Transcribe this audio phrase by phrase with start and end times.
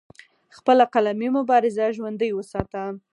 [0.55, 2.85] خپله قلمي مبارزه ژوندۍ اوساتله